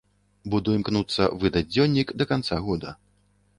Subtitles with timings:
[0.55, 2.99] Буду імкнуцца выдаць дзённік да канца года.